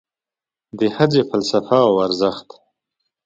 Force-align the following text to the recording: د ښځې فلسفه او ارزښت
د 0.77 0.79
ښځې 0.95 1.21
فلسفه 1.29 1.77
او 1.87 1.93
ارزښت 2.05 2.47